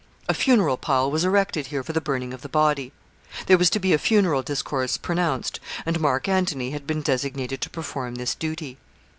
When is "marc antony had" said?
5.99-6.87